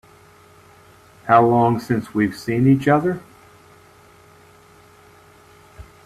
How 1.27 1.45
long 1.45 1.79
since 1.79 2.11
we've 2.11 2.33
seen 2.35 2.65
each 2.67 2.87
other? 2.87 3.21